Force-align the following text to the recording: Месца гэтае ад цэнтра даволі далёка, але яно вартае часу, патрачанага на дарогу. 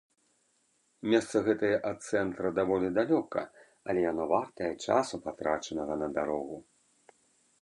Месца 1.13 1.37
гэтае 1.47 1.71
ад 1.89 1.99
цэнтра 2.07 2.51
даволі 2.61 2.87
далёка, 2.97 3.41
але 3.93 3.99
яно 4.11 4.23
вартае 4.35 4.73
часу, 4.89 5.15
патрачанага 5.31 5.93
на 6.05 6.13
дарогу. 6.21 6.57